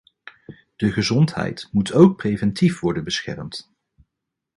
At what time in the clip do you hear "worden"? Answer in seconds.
2.79-3.03